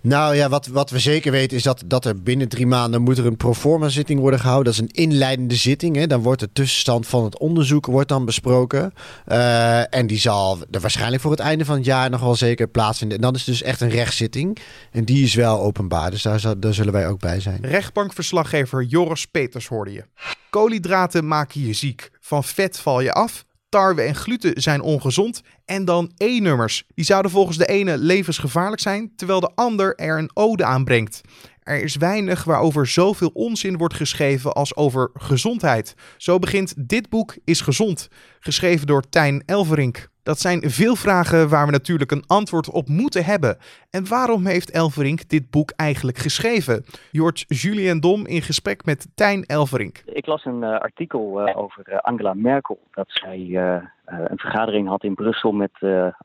Nou 0.00 0.34
ja, 0.34 0.48
wat, 0.48 0.66
wat 0.66 0.90
we 0.90 0.98
zeker 0.98 1.32
weten 1.32 1.56
is 1.56 1.62
dat, 1.62 1.82
dat 1.86 2.04
er 2.04 2.22
binnen 2.22 2.48
drie 2.48 2.66
maanden 2.66 3.02
moet 3.02 3.18
er 3.18 3.26
een 3.26 3.36
proforma 3.36 3.88
zitting 3.88 4.20
worden 4.20 4.40
gehouden. 4.40 4.72
Dat 4.72 4.82
is 4.82 4.88
een 4.88 5.04
inleidende 5.04 5.54
zitting. 5.54 5.96
Hè. 5.96 6.06
Dan 6.06 6.22
wordt 6.22 6.40
de 6.40 6.52
tussenstand 6.52 7.06
van 7.06 7.24
het 7.24 7.38
onderzoek 7.38 7.86
wordt 7.86 8.08
dan 8.08 8.24
besproken. 8.24 8.92
Eh, 9.26 9.94
en 9.94 10.06
die 10.06 10.18
zal 10.18 10.58
er 10.70 10.80
waarschijnlijk 10.80 11.22
voor 11.22 11.30
het 11.30 11.40
einde 11.40 11.64
van 11.64 11.76
het 11.76 11.84
jaar 11.84 12.10
nog 12.10 12.20
wel 12.20 12.34
zeker 12.34 12.68
plaatsvinden. 12.68 13.16
En 13.16 13.22
dan 13.22 13.34
is 13.34 13.46
het 13.46 13.48
dus 13.48 13.62
echt 13.62 13.80
een 13.80 13.90
rechtszitting. 13.90 14.58
En 14.90 15.04
die 15.04 15.24
is 15.24 15.34
wel 15.34 15.60
openbaar. 15.60 16.10
Dus 16.10 16.22
daar 16.22 16.74
zullen 16.74 16.92
wij 16.92 17.08
ook 17.08 17.20
bij 17.20 17.40
zijn. 17.40 17.58
Rechtbankverslaggever 17.66 18.82
Joris 18.82 19.26
Peters 19.26 19.66
hoorde 19.66 19.92
je. 19.92 20.04
Koolhydraten 20.50 21.28
maken 21.28 21.66
je 21.66 21.72
ziek. 21.72 22.10
Van 22.20 22.44
vet 22.44 22.78
val 22.78 23.00
je 23.00 23.12
af. 23.12 23.44
Tarwe 23.70 24.02
en 24.02 24.14
gluten 24.14 24.62
zijn 24.62 24.80
ongezond. 24.80 25.42
En 25.64 25.84
dan 25.84 26.12
E-nummers. 26.16 26.84
Die 26.94 27.04
zouden 27.04 27.30
volgens 27.30 27.56
de 27.56 27.66
ene 27.66 27.98
levensgevaarlijk 27.98 28.80
zijn, 28.80 29.12
terwijl 29.16 29.40
de 29.40 29.50
ander 29.54 29.94
er 29.94 30.18
een 30.18 30.30
ode 30.34 30.64
aan 30.64 30.84
brengt. 30.84 31.20
Er 31.62 31.82
is 31.82 31.96
weinig 31.96 32.44
waarover 32.44 32.86
zoveel 32.86 33.30
onzin 33.32 33.76
wordt 33.76 33.94
geschreven 33.94 34.52
als 34.52 34.76
over 34.76 35.10
gezondheid. 35.14 35.94
Zo 36.16 36.38
begint 36.38 36.74
dit 36.76 37.08
boek 37.08 37.36
Is 37.44 37.60
Gezond, 37.60 38.08
geschreven 38.40 38.86
door 38.86 39.08
Tijn 39.08 39.42
Elverink. 39.46 40.08
Dat 40.22 40.38
zijn 40.38 40.60
veel 40.70 40.96
vragen 40.96 41.48
waar 41.48 41.66
we 41.66 41.72
natuurlijk 41.72 42.10
een 42.10 42.24
antwoord 42.26 42.70
op 42.70 42.88
moeten 42.88 43.24
hebben. 43.24 43.56
En 43.90 44.08
waarom 44.08 44.46
heeft 44.46 44.74
Elverink 44.74 45.28
dit 45.28 45.50
boek 45.50 45.72
eigenlijk 45.76 46.18
geschreven? 46.18 46.84
Hoort 47.12 47.44
Julien 47.48 48.00
Dom 48.00 48.26
in 48.26 48.42
gesprek 48.42 48.84
met 48.84 49.08
Tijn 49.14 49.44
Elverink. 49.46 50.02
Ik 50.04 50.26
las 50.26 50.44
een 50.44 50.62
eh, 50.62 50.78
artikel 50.78 51.40
eh, 51.40 51.58
over 51.58 51.88
eh, 51.88 51.98
Angela 51.98 52.34
Merkel. 52.34 52.78
Dat 52.90 53.06
zij 53.08 53.38
een 54.04 54.38
vergadering 54.38 54.88
had 54.88 55.04
in 55.04 55.14
Brussel 55.14 55.52
met 55.52 55.70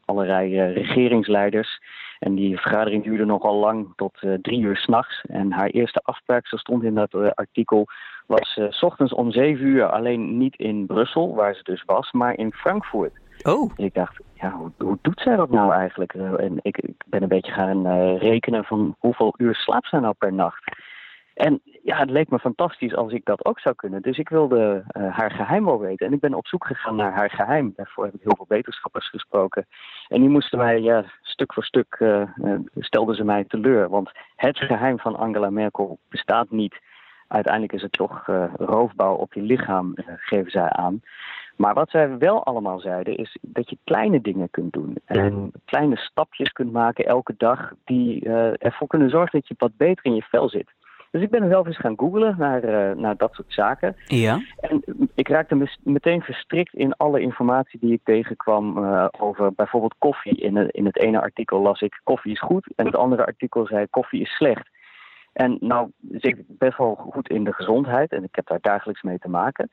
allerlei 0.06 0.62
regeringsleiders. 0.72 1.82
En 2.20 2.36
die 2.36 2.60
vergadering 2.60 3.04
duurde 3.04 3.26
nogal 3.26 3.56
lang, 3.56 3.94
tot 3.96 4.18
drie 4.42 4.60
uur 4.60 4.78
s'nachts. 4.78 5.22
En 5.28 5.52
haar 5.52 5.70
eerste 5.70 6.02
afspraak, 6.04 6.48
zo 6.48 6.58
stond 6.58 6.84
in 6.84 6.96
dat 6.96 7.14
artikel, 7.36 7.86
was 8.26 8.60
s 8.70 8.84
ochtends 8.84 9.14
om 9.14 9.32
zeven 9.32 9.66
uur. 9.66 9.86
Alleen 9.86 10.38
niet 10.38 10.56
in 10.56 10.86
Brussel, 10.86 11.36
waar 11.36 11.56
ze 11.56 11.64
dus 11.64 11.84
was, 11.86 12.12
maar 12.12 12.38
in 12.38 12.52
Frankfurt. 12.52 13.14
Oh, 13.44 13.72
ik 13.76 13.94
dacht, 13.94 14.20
ja, 14.34 14.52
hoe, 14.78 14.98
doet 15.02 15.20
zij 15.20 15.36
dat 15.36 15.50
nou 15.50 15.74
eigenlijk? 15.74 16.14
Eh, 16.14 16.40
En 16.40 16.60
ik, 16.62 16.78
ik 16.78 17.04
ben 17.06 17.22
een 17.22 17.28
beetje 17.28 17.52
gaan 17.52 17.86
eh, 17.86 18.18
rekenen 18.18 18.64
van 18.64 18.96
hoeveel 19.00 19.34
uur 19.38 19.56
slaapt 19.56 19.88
zij 19.88 20.00
nou 20.00 20.14
per 20.18 20.34
nacht. 20.34 20.64
En 21.36 21.62
ja, 21.84 21.98
het 21.98 22.10
leek 22.10 22.30
me 22.30 22.40
fantastisch 22.40 22.96
als 22.96 23.12
ik 23.12 23.26
dat 23.26 23.46
ook 23.46 23.60
zou 23.60 23.76
kunnen. 23.76 24.02
Dus 24.02 24.18
ik 24.18 24.30
wilde 24.30 24.84
eh, 24.88 25.16
haar 25.16 25.32
geheim 25.32 25.66
wel 25.66 25.80
weten. 25.80 26.08
En 26.08 26.14
ik 26.14 26.20
ben 26.20 26.34
op 26.34 26.48
zoek 26.48 26.66
gegaan 26.66 26.96
naar 26.96 27.14
haar 27.14 27.30
geheim. 27.30 27.74
Daarvoor 27.76 28.06
heb 28.06 28.14
ik 28.14 28.22
heel 28.24 28.36
veel 28.36 28.46
wetenschappers 28.48 29.10
gesproken. 29.10 29.68
En 30.08 30.20
die 30.20 30.30
moesten 30.30 30.58
mij, 30.58 30.82
ja, 30.82 31.04
stuk 31.22 31.54
voor 31.54 31.64
stuk, 31.64 31.96
eh, 32.00 32.24
stelden 32.76 33.16
ze 33.16 33.24
mij 33.24 33.44
teleur. 33.44 33.90
Want 33.90 34.12
het 34.36 34.58
geheim 34.58 35.00
van 35.00 35.16
Angela 35.16 35.50
Merkel 35.50 36.00
bestaat 36.10 36.52
niet. 36.52 36.76
Uiteindelijk 37.28 37.74
is 37.74 37.82
het 37.82 37.92
toch 37.92 38.26
roofbouw 38.58 39.16
op 39.16 39.34
je 39.34 39.42
lichaam, 39.42 39.94
geven 40.16 40.52
zij 40.52 40.70
aan. 40.70 41.02
Maar 41.56 41.74
wat 41.74 41.90
zij 41.90 42.18
wel 42.18 42.44
allemaal 42.46 42.80
zeiden, 42.80 43.18
is 43.18 43.38
dat 43.42 43.70
je 43.70 43.78
kleine 43.84 44.22
dingen 44.22 44.50
kunt 44.50 44.74
doen. 44.74 44.96
En 45.06 45.52
kleine 45.66 45.98
stapjes 45.98 46.52
kunt 46.52 46.72
maken 46.72 47.06
elke 47.06 47.34
dag 47.38 47.72
die 47.84 48.26
eh, 48.26 48.66
ervoor 48.66 48.88
kunnen 48.88 49.10
zorgen 49.10 49.40
dat 49.40 49.48
je 49.48 49.56
wat 49.58 49.78
beter 49.78 50.06
in 50.06 50.16
je 50.16 50.22
vel 50.22 50.50
zit. 50.50 50.74
Dus 51.12 51.24
ik 51.24 51.30
ben 51.30 51.44
er 51.44 51.50
zelf 51.50 51.66
eens 51.68 51.78
gaan 51.80 51.98
googlen 52.00 52.36
naar, 52.38 52.64
eh, 52.64 52.96
naar 52.96 53.18
dat 53.18 53.34
soort 53.34 53.54
zaken. 53.54 53.96
ja. 54.06 54.40
En 54.60 54.84
ik 55.16 55.28
raakte 55.28 55.68
meteen 55.84 56.22
verstrikt 56.22 56.74
in 56.74 56.94
alle 56.94 57.20
informatie 57.22 57.80
die 57.80 57.94
ik 57.94 58.02
tegenkwam 58.04 58.84
eh, 58.84 59.08
over 59.20 59.54
bijvoorbeeld 59.54 59.96
koffie. 60.00 60.36
In, 60.42 60.56
het- 60.56 60.72
in 60.72 60.86
het 60.86 61.00
ene 61.00 61.22
artikel 61.22 61.62
las 61.62 61.82
ik 61.82 62.00
koffie 62.04 62.32
is 62.32 62.42
goed 62.42 62.68
en 62.76 62.86
het 62.86 62.96
andere 62.96 63.26
artikel 63.26 63.66
zei 63.66 63.88
koffie 63.90 64.22
is 64.22 64.36
slecht. 64.36 64.70
En 65.34 65.58
nou 65.60 65.92
zit 66.12 66.26
ik 66.38 66.44
best 66.48 66.78
wel 66.78 66.96
goed 66.96 67.30
in 67.30 67.44
de 67.44 67.54
gezondheid 67.54 68.12
en 68.12 68.24
ik 68.24 68.36
heb 68.36 68.48
daar 68.48 68.62
dagelijks 68.62 69.02
mee 69.02 69.20
te 69.20 69.30
maken. 69.30 69.70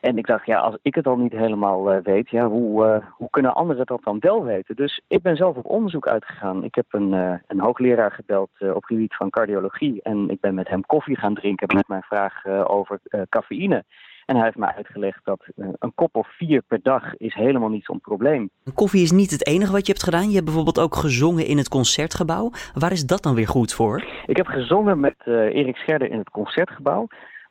En 0.00 0.18
ik 0.18 0.26
dacht, 0.26 0.46
ja, 0.46 0.58
als 0.58 0.76
ik 0.82 0.94
het 0.94 1.06
al 1.06 1.16
niet 1.16 1.32
helemaal 1.32 1.92
eh, 1.92 2.02
weet, 2.02 2.30
ja, 2.30 2.48
hoe, 2.48 2.86
eh, 2.86 3.06
hoe 3.10 3.30
kunnen 3.30 3.54
anderen 3.54 3.86
dat 3.86 4.00
dan 4.04 4.16
wel 4.20 4.44
weten? 4.44 4.76
Dus 4.76 5.00
ik 5.08 5.22
ben 5.22 5.36
zelf 5.36 5.56
op 5.56 5.66
onderzoek 5.66 6.06
uitgegaan. 6.06 6.64
Ik 6.64 6.74
heb 6.74 6.86
een, 6.90 7.14
eh, 7.14 7.34
een 7.46 7.60
hoogleraar 7.60 8.12
gebeld 8.12 8.50
op 8.60 8.74
het 8.74 8.86
gebied 8.86 9.14
van 9.14 9.30
cardiologie. 9.30 10.02
En 10.02 10.30
ik 10.30 10.40
ben 10.40 10.54
met 10.54 10.68
hem 10.68 10.86
koffie 10.86 11.16
gaan 11.16 11.34
drinken 11.34 11.76
met 11.76 11.88
mijn 11.88 12.02
vraag 12.02 12.46
over 12.46 13.00
cafeïne. 13.28 13.84
En 14.26 14.34
hij 14.34 14.44
heeft 14.44 14.56
mij 14.56 14.74
uitgelegd 14.76 15.20
dat 15.24 15.46
een 15.56 15.94
kop 15.94 16.16
of 16.16 16.28
vier 16.36 16.62
per 16.62 16.78
dag 16.82 17.16
is 17.16 17.34
helemaal 17.34 17.68
niet 17.68 17.84
zo'n 17.84 18.00
probleem. 18.00 18.50
Koffie 18.74 19.02
is 19.02 19.10
niet 19.10 19.30
het 19.30 19.46
enige 19.46 19.72
wat 19.72 19.86
je 19.86 19.92
hebt 19.92 20.04
gedaan. 20.04 20.28
Je 20.28 20.32
hebt 20.32 20.44
bijvoorbeeld 20.44 20.80
ook 20.80 20.94
gezongen 20.94 21.46
in 21.46 21.56
het 21.56 21.68
concertgebouw. 21.68 22.50
Waar 22.74 22.92
is 22.92 23.06
dat 23.06 23.22
dan 23.22 23.34
weer 23.34 23.48
goed 23.48 23.72
voor? 23.72 24.04
Ik 24.26 24.36
heb 24.36 24.46
gezongen 24.46 25.00
met 25.00 25.16
Erik 25.24 25.76
Scherder 25.76 26.10
in 26.10 26.18
het 26.18 26.30
concertgebouw 26.30 27.06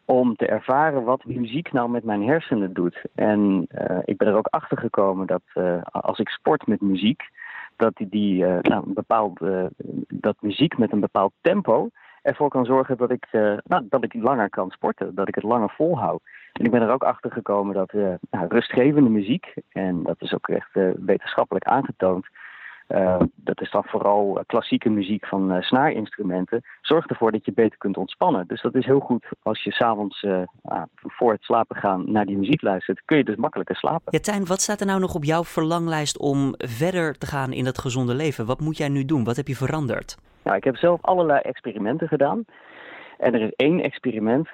om 0.10 0.36
te 0.36 0.46
ervaren 0.48 1.04
wat 1.04 1.26
muziek 1.26 1.72
nou 1.72 1.90
met 1.90 2.04
mijn 2.04 2.24
hersenen 2.24 2.74
doet. 2.74 3.02
En 3.16 3.68
uh, 3.72 4.00
ik 4.06 4.18
ben 4.18 4.28
er 4.28 4.38
ook 4.38 4.48
achter 4.48 4.78
gekomen 4.78 5.28
dat 5.28 5.42
uh, 5.56 5.82
als 5.82 6.20
ik 6.20 6.30
sport 6.30 6.68
met 6.68 6.82
muziek, 6.82 7.22
dat, 7.76 7.96
die, 7.96 8.10
die, 8.10 8.44
uh, 8.44 8.58
nou, 8.62 8.88
een 8.88 8.94
bepaald, 8.94 9.40
dat 10.08 10.36
muziek 10.40 10.78
met 10.78 10.92
een 10.92 11.00
bepaald 11.00 11.34
tempo 11.42 11.90
ervoor 12.22 12.50
kan 12.50 12.66
zorgen 12.66 12.98
dat 12.98 13.12
ik, 13.12 13.28
nou, 13.64 13.86
dat 13.90 14.04
ik 14.04 14.14
langer 14.14 14.50
kan 14.50 14.70
sporten, 14.70 15.16
dat 15.16 15.28
ik 15.28 15.36
het 15.36 15.44
langer 15.44 15.70
volhoud. 15.70 16.22
En 16.54 16.66
ik 16.66 16.72
ben 16.72 16.82
er 16.82 16.92
ook 16.92 17.04
achter 17.04 17.32
gekomen 17.32 17.76
dat 17.76 17.92
nou, 18.30 18.48
rustgevende 18.48 19.10
muziek, 19.10 19.54
en 19.72 20.04
dat 20.04 20.22
is 20.22 20.34
ook 20.34 20.48
echt 20.48 20.70
wetenschappelijk 21.06 21.66
aangetoond, 21.66 22.28
uh, 22.88 23.20
dat 23.36 23.62
is 23.62 23.72
dan 23.72 23.84
vooral 23.84 24.44
klassieke 24.46 24.90
muziek 24.90 25.26
van 25.28 25.56
uh, 25.56 25.62
snaarinstrumenten. 25.62 26.64
Zorgt 26.82 27.10
ervoor 27.10 27.32
dat 27.32 27.46
je 27.46 27.52
beter 27.52 27.78
kunt 27.78 27.98
ontspannen. 27.98 28.48
Dus 28.48 28.62
dat 28.62 28.76
is 28.76 28.86
heel 28.86 29.00
goed 29.00 29.26
als 29.44 29.64
je 29.64 29.72
s'avonds 29.72 30.24
uh, 30.24 30.42
voor 30.96 31.32
het 31.32 31.44
slapen 31.44 31.76
gaan 31.76 32.12
naar 32.12 32.26
die 32.26 32.38
muziek 32.38 32.62
luistert. 32.62 33.02
Kun 33.06 33.18
je 33.18 33.24
dus 33.24 33.36
makkelijker 33.36 33.76
slapen. 33.76 34.12
Ja, 34.12 34.20
Tijn, 34.20 34.46
wat 34.46 34.62
staat 34.62 34.80
er 34.80 34.86
nou 34.86 35.00
nog 35.00 35.16
op 35.16 35.24
jouw 35.24 35.44
verlanglijst 35.44 36.18
om 36.18 36.54
verder 36.58 37.18
te 37.18 37.26
gaan 37.26 37.54
in 37.54 37.64
dat 37.64 37.78
gezonde 37.78 38.14
leven? 38.14 38.46
Wat 38.46 38.60
moet 38.60 38.78
jij 38.78 38.90
nu 38.90 39.06
doen? 39.06 39.24
Wat 39.24 39.36
heb 39.36 39.48
je 39.48 39.56
veranderd? 39.56 40.18
Nou, 40.44 40.58
ik 40.58 40.64
heb 40.64 40.76
zelf 40.78 41.02
allerlei 41.02 41.40
experimenten 41.40 42.08
gedaan. 42.08 42.46
En 43.18 43.34
er 43.34 43.42
is 43.42 43.54
één 43.56 43.82
experiment 43.82 44.50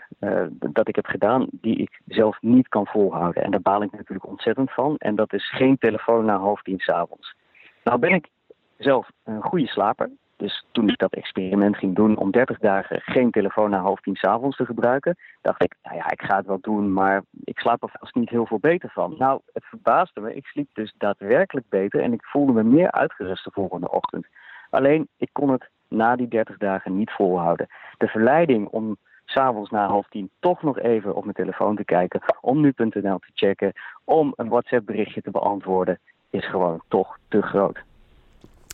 dat 0.60 0.88
ik 0.88 0.96
heb 0.96 1.06
gedaan 1.06 1.48
die 1.52 1.78
ik 1.78 2.02
zelf 2.08 2.38
niet 2.42 2.68
kan 2.68 2.86
volhouden. 2.86 3.44
En 3.44 3.52
daar 3.52 3.62
baal 3.62 3.84
ik 3.84 3.92
natuurlijk 3.92 4.28
ontzettend 4.28 4.72
van. 4.72 4.96
En 4.98 5.16
dat 5.16 5.34
is 5.34 5.50
geen 5.50 5.78
telefoon 5.78 6.26
na 6.26 6.38
half 6.38 6.62
tien 6.62 6.80
s'avonds. 6.80 7.36
Nou 7.84 8.00
ben 8.00 8.14
ik 8.14 8.30
zelf 8.78 9.10
een 9.24 9.42
goede 9.42 9.68
slaper. 9.68 10.10
Dus 10.38 10.66
toen 10.72 10.90
ik 10.90 10.98
dat 10.98 11.14
experiment 11.14 11.78
ging 11.78 11.96
doen 11.96 12.18
om 12.18 12.32
30 12.32 12.60
dagen 12.60 13.02
geen 13.02 13.32
telefoon 13.32 13.70
na 13.70 13.80
half 13.80 14.02
tien 14.02 14.16
s'avonds 14.16 14.58
te 14.58 14.66
gebruiken, 14.66 15.18
dacht 15.42 15.64
ik, 15.64 15.76
nou 15.84 15.96
ja, 15.96 16.12
ik 16.12 16.22
ga 16.22 16.38
het 16.38 16.46
wel 16.46 16.60
doen, 16.62 16.94
maar 16.94 17.24
ik 17.44 17.60
slaap 17.60 17.84
er 17.84 17.96
vast 18.00 18.16
niet 18.16 18.30
heel 18.30 18.46
veel 18.46 18.60
beter 18.60 18.90
van. 18.90 19.16
Nou, 19.18 19.42
het 19.54 19.66
verbaasde 19.66 20.22
me. 20.22 20.36
Ik 20.36 20.46
sliep 20.46 20.70
dus 20.74 20.94
daadwerkelijk 20.98 21.70
beter 21.70 22.02
en 22.02 22.14
ik 22.14 22.26
voelde 22.26 22.54
me 22.54 22.64
meer 22.64 22.92
uitgerust 22.92 23.44
de 23.44 23.52
volgende 23.52 23.92
ochtend. 23.92 24.28
Alleen, 24.70 25.08
ik 25.18 25.30
kon 25.32 25.50
het 25.50 25.70
na 25.88 26.16
die 26.16 26.28
30 26.28 26.58
dagen 26.58 26.98
niet 26.98 27.12
volhouden. 27.12 27.68
De 27.98 28.08
verleiding 28.08 28.68
om 28.68 28.98
s'avonds 29.26 29.70
na 29.70 29.88
half 29.88 30.08
tien 30.08 30.30
toch 30.40 30.62
nog 30.64 30.80
even 30.80 31.16
op 31.16 31.24
mijn 31.24 31.36
telefoon 31.36 31.76
te 31.76 31.86
kijken, 31.86 32.22
om 32.42 32.62
nu.nl 32.62 33.20
te 33.20 33.32
checken, 33.34 33.72
om 34.04 34.34
een 34.36 34.50
WhatsApp 34.50 34.86
berichtje 34.86 35.22
te 35.22 35.32
beantwoorden, 35.32 36.00
is 36.34 36.50
gewoon 36.50 36.82
toch 36.88 37.18
te 37.28 37.42
groot. 37.42 37.78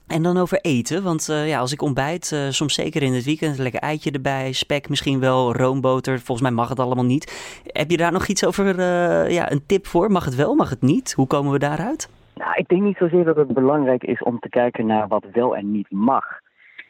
En 0.07 0.23
dan 0.23 0.37
over 0.37 0.59
eten, 0.61 1.03
want 1.03 1.27
uh, 1.29 1.47
ja, 1.47 1.59
als 1.59 1.73
ik 1.73 1.81
ontbijt, 1.81 2.31
uh, 2.31 2.49
soms 2.49 2.73
zeker 2.73 3.03
in 3.03 3.13
het 3.13 3.25
weekend, 3.25 3.57
lekker 3.57 3.79
eitje 3.79 4.11
erbij, 4.11 4.51
spek 4.51 4.89
misschien 4.89 5.19
wel, 5.19 5.53
roomboter, 5.53 6.19
volgens 6.19 6.41
mij 6.41 6.51
mag 6.51 6.69
het 6.69 6.79
allemaal 6.79 7.05
niet. 7.05 7.61
Heb 7.65 7.89
je 7.89 7.97
daar 7.97 8.11
nog 8.11 8.27
iets 8.27 8.45
over, 8.45 8.65
uh, 8.65 9.29
ja, 9.29 9.51
een 9.51 9.65
tip 9.65 9.85
voor? 9.85 10.11
Mag 10.11 10.25
het 10.25 10.35
wel, 10.35 10.55
mag 10.55 10.69
het 10.69 10.81
niet? 10.81 11.13
Hoe 11.13 11.27
komen 11.27 11.51
we 11.51 11.59
daaruit? 11.59 12.09
Nou, 12.35 12.51
ik 12.55 12.67
denk 12.67 12.81
niet 12.81 12.97
zozeer 12.97 13.23
dat 13.23 13.35
het 13.35 13.53
belangrijk 13.53 14.03
is 14.03 14.23
om 14.23 14.39
te 14.39 14.49
kijken 14.49 14.85
naar 14.85 15.07
wat 15.07 15.25
wel 15.31 15.55
en 15.55 15.71
niet 15.71 15.91
mag. 15.91 16.25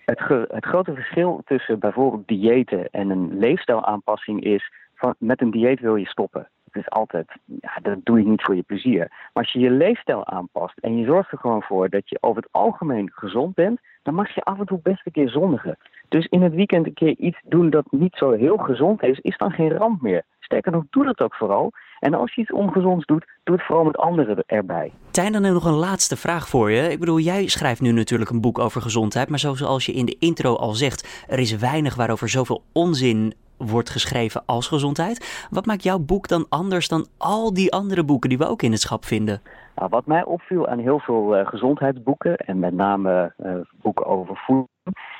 Het, 0.06 0.20
het 0.48 0.66
grote 0.66 0.94
verschil 0.94 1.42
tussen 1.46 1.80
bijvoorbeeld 1.80 2.28
diëten 2.28 2.90
en 2.92 3.10
een 3.10 3.38
leefstijlaanpassing 3.40 4.44
is, 4.44 4.72
van, 4.96 5.16
met 5.18 5.42
een 5.42 5.52
dieet 5.52 5.80
wil 5.80 5.96
je 5.96 6.08
stoppen. 6.08 6.48
Het 6.72 6.84
is 6.84 6.90
altijd, 6.90 7.28
ja, 7.46 7.80
dat 7.82 7.98
doe 8.04 8.20
je 8.20 8.28
niet 8.28 8.44
voor 8.44 8.56
je 8.56 8.62
plezier. 8.62 9.08
Maar 9.10 9.44
als 9.44 9.52
je 9.52 9.60
je 9.60 9.70
leefstijl 9.70 10.26
aanpast 10.26 10.78
en 10.78 10.98
je 10.98 11.06
zorgt 11.06 11.32
er 11.32 11.38
gewoon 11.38 11.64
voor 11.64 11.90
dat 11.90 12.10
je 12.10 12.18
over 12.22 12.42
het 12.42 12.52
algemeen 12.52 13.12
gezond 13.14 13.56
bent, 13.56 13.80
dan 14.04 14.14
mag 14.14 14.36
je 14.36 14.44
af 14.44 14.60
en 14.60 14.66
toe 14.66 14.80
best 14.84 15.06
een 15.06 15.12
keer 15.12 15.30
zondigen. 15.30 15.78
Dus 16.08 16.26
in 16.26 16.42
het 16.42 16.54
weekend 16.54 16.86
een 16.86 16.94
keer 16.94 17.16
iets 17.18 17.40
doen 17.44 17.70
dat 17.70 17.92
niet 17.92 18.16
zo 18.16 18.32
heel 18.32 18.58
gezond 18.58 19.04
is, 19.04 19.20
is 19.20 19.38
dan 19.38 19.52
geen 19.52 19.72
ramp 19.72 20.02
meer. 20.02 20.24
Sterker 20.40 20.72
nog, 20.72 20.84
doe 20.90 21.06
dat 21.06 21.22
ook 21.22 21.36
vooral. 21.36 21.72
En 22.00 22.14
als 22.14 22.36
je 22.36 22.42
iets 22.42 22.52
ongezonds 22.52 23.06
doet, 23.06 23.26
doe 23.44 23.56
het 23.56 23.66
vooral 23.66 23.86
met 23.86 23.98
anderen 23.98 24.44
erbij. 24.46 24.92
Tijn, 25.12 25.32
dan 25.32 25.42
nog 25.42 25.66
een 25.66 25.74
laatste 25.74 26.18
vraag 26.18 26.48
voor 26.48 26.72
je. 26.72 26.92
Ik 26.92 27.00
bedoel, 27.00 27.20
jij 27.20 27.48
schrijft 27.48 27.82
nu 27.82 27.92
natuurlijk 27.92 28.30
een 28.30 28.42
boek 28.42 28.60
over 28.60 28.82
gezondheid, 28.82 29.30
maar 29.30 29.40
zoals 29.40 29.86
je 29.86 29.92
in 29.92 30.06
de 30.06 30.16
intro 30.20 30.56
al 30.56 30.74
zegt, 30.74 31.26
er 31.30 31.40
is 31.40 31.58
weinig 31.58 31.96
waarover 31.96 32.30
zoveel 32.30 32.64
onzin 32.74 33.34
wordt 33.58 33.90
geschreven 33.90 34.44
als 34.46 34.68
gezondheid. 34.68 35.48
Wat 35.50 35.66
maakt 35.66 35.84
jouw 35.84 36.00
boek 36.00 36.28
dan 36.28 36.46
anders 36.50 36.88
dan 36.88 37.08
al 37.18 37.54
die 37.54 37.74
andere 37.74 38.04
boeken 38.04 38.30
die 38.30 38.38
we 38.38 38.48
ook 38.48 38.62
in 38.62 38.72
het 38.72 38.82
schap 38.82 39.06
vinden? 39.06 39.42
Nou, 39.76 39.90
wat 39.90 40.06
mij 40.06 40.24
opviel 40.24 40.68
aan 40.68 40.80
heel 40.80 41.00
veel 41.00 41.40
uh, 41.40 41.48
gezondheidsboeken, 41.48 42.38
en 42.38 42.60
met 42.60 42.74
name 42.74 43.34
uh, 43.38 43.54
boeken 43.82 44.06
over 44.06 44.36
voeding, 44.46 44.68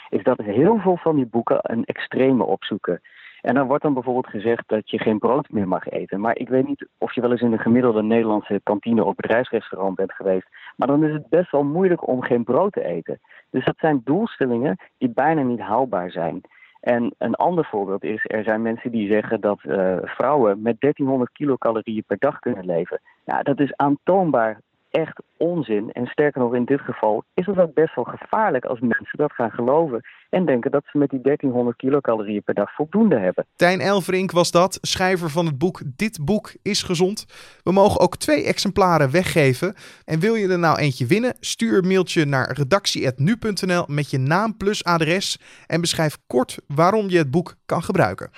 is 0.10 0.24
dat 0.24 0.38
heel 0.38 0.78
veel 0.78 0.98
van 0.98 1.16
die 1.16 1.26
boeken 1.26 1.60
een 1.62 1.86
extreme 1.86 2.44
opzoeken. 2.44 3.02
En 3.42 3.54
dan 3.54 3.68
wordt 3.68 3.84
dan 3.84 3.94
bijvoorbeeld 3.94 4.28
gezegd 4.28 4.64
dat 4.68 4.90
je 4.90 5.00
geen 5.00 5.20
brood 5.20 5.50
meer 5.50 5.68
mag 5.68 5.88
eten. 5.88 6.20
Maar 6.20 6.38
ik 6.38 6.50
weet 6.50 6.68
niet 6.68 6.88
of 6.98 7.14
je 7.14 7.22
wel 7.22 7.32
eens 7.32 7.42
in 7.42 7.52
een 7.52 7.60
gemiddelde 7.60 8.04
Nederlandse 8.04 8.62
kantine 8.64 9.04
of 9.04 9.16
bedrijfsrestaurant 9.16 9.96
bent 9.96 10.14
geweest. 10.14 10.48
Maar 10.76 10.88
dan 10.88 11.04
is 11.04 11.14
het 11.14 11.30
best 11.30 11.52
wel 11.52 11.64
moeilijk 11.64 12.08
om 12.08 12.22
geen 12.22 12.44
brood 12.44 12.74
te 12.74 12.84
eten. 12.84 13.20
Dus 13.50 13.66
dat 13.66 13.78
zijn 13.78 14.02
doelstellingen 14.04 14.78
die 14.98 15.10
bijna 15.10 15.42
niet 15.42 15.60
haalbaar 15.60 16.12
zijn. 16.12 16.42
En 16.80 17.14
een 17.18 17.36
ander 17.36 17.66
voorbeeld 17.66 18.04
is, 18.04 18.26
er 18.28 18.44
zijn 18.44 18.62
mensen 18.62 18.92
die 18.92 19.12
zeggen 19.12 19.42
dat 19.42 19.60
uh, 19.64 19.98
vrouwen 20.04 20.62
met 20.62 20.76
1300 20.80 21.32
kilocalorieën 21.32 22.04
per 22.08 22.18
dag 22.18 22.40
kunnen 22.40 22.66
leven. 22.66 23.02
Ja, 23.26 23.42
dat 23.42 23.60
is 23.60 23.76
aantoonbaar 23.76 24.60
echt 24.92 25.22
onzin. 25.38 25.92
En 25.92 26.06
sterker 26.06 26.42
nog, 26.42 26.56
in 26.56 26.66
dit 26.66 26.82
geval 26.82 27.24
is 27.34 27.46
het 27.46 27.58
ook 27.58 27.74
best 27.74 27.96
wel 27.96 28.04
gevaarlijk 28.04 28.66
als 28.66 28.80
mensen 28.80 29.18
dat 29.18 29.32
gaan 29.32 29.52
geloven 29.52 30.02
en 30.30 30.46
denken 30.46 30.72
dat 30.72 30.84
ze 30.92 30.98
met 30.98 31.10
die 31.10 31.22
1300 31.22 31.78
kilocalorieën 31.78 32.44
per 32.44 32.54
dag 32.54 32.76
voldoende 32.76 33.20
hebben. 33.20 33.46
Tijn 33.56 33.80
Elverink 33.80 34.32
was 34.32 34.52
dat, 34.52 34.78
schrijver 34.82 35.30
van 35.30 35.46
het 35.46 35.58
boek 35.58 35.82
Dit 35.96 36.26
boek 36.26 36.54
is 36.62 36.84
gezond. 36.84 37.26
We 37.64 37.72
mogen 37.72 38.00
ook 38.00 38.18
twee 38.18 38.46
exemplaren 38.46 39.12
weggeven. 39.12 39.74
En 40.06 40.20
wil 40.20 40.36
je 40.36 40.48
er 40.48 40.60
nou 40.60 40.78
eentje 40.78 41.06
winnen? 41.06 41.36
Stuur 41.40 41.78
een 41.78 41.88
mailtje 41.88 42.26
naar 42.26 42.52
redactie.nu.nl 42.52 43.84
met 43.88 44.10
je 44.10 44.18
naam 44.18 44.58
plus 44.58 44.84
adres 44.84 45.42
en 45.68 45.82
beschrijf 45.82 46.18
kort 46.28 46.58
waarom 46.68 47.10
je 47.10 47.18
het 47.18 47.32
boek 47.32 47.56
kan 47.66 47.84
gebruiken. 47.84 48.30